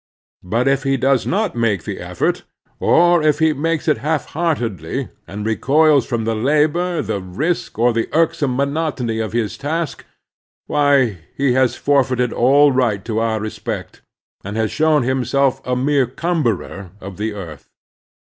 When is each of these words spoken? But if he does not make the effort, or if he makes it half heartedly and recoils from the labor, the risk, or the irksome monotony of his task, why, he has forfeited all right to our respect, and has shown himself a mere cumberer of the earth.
But 0.41 0.67
if 0.67 0.81
he 0.81 0.97
does 0.97 1.27
not 1.27 1.55
make 1.55 1.83
the 1.83 1.99
effort, 1.99 2.41
or 2.79 3.21
if 3.21 3.37
he 3.37 3.53
makes 3.53 3.87
it 3.87 3.99
half 3.99 4.25
heartedly 4.33 5.09
and 5.27 5.45
recoils 5.45 6.07
from 6.07 6.23
the 6.23 6.33
labor, 6.33 7.03
the 7.03 7.21
risk, 7.21 7.77
or 7.77 7.93
the 7.93 8.09
irksome 8.11 8.55
monotony 8.55 9.19
of 9.19 9.31
his 9.33 9.59
task, 9.59 10.03
why, 10.65 11.19
he 11.37 11.53
has 11.53 11.75
forfeited 11.75 12.33
all 12.33 12.71
right 12.71 13.05
to 13.05 13.19
our 13.19 13.39
respect, 13.39 14.01
and 14.43 14.57
has 14.57 14.71
shown 14.71 15.03
himself 15.03 15.61
a 15.67 15.75
mere 15.75 16.07
cumberer 16.07 16.89
of 16.99 17.17
the 17.17 17.33
earth. 17.33 17.69